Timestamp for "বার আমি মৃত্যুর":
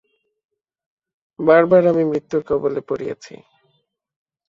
1.65-2.41